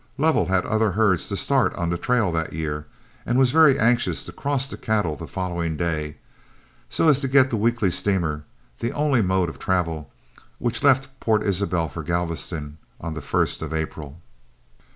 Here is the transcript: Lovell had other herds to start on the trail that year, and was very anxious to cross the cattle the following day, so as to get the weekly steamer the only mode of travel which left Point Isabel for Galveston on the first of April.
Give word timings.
Lovell 0.17 0.47
had 0.47 0.65
other 0.65 0.93
herds 0.93 1.29
to 1.29 1.37
start 1.37 1.75
on 1.75 1.91
the 1.91 1.95
trail 1.99 2.31
that 2.31 2.53
year, 2.53 2.87
and 3.23 3.37
was 3.37 3.51
very 3.51 3.77
anxious 3.77 4.23
to 4.25 4.31
cross 4.31 4.65
the 4.67 4.75
cattle 4.75 5.15
the 5.15 5.27
following 5.27 5.77
day, 5.77 6.15
so 6.89 7.07
as 7.07 7.21
to 7.21 7.27
get 7.27 7.51
the 7.51 7.55
weekly 7.55 7.91
steamer 7.91 8.43
the 8.79 8.91
only 8.93 9.21
mode 9.21 9.47
of 9.47 9.59
travel 9.59 10.09
which 10.57 10.81
left 10.81 11.19
Point 11.19 11.43
Isabel 11.43 11.87
for 11.87 12.01
Galveston 12.01 12.79
on 12.99 13.13
the 13.13 13.21
first 13.21 13.61
of 13.61 13.75
April. 13.75 14.19